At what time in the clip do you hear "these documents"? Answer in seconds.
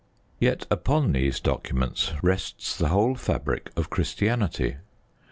1.11-2.13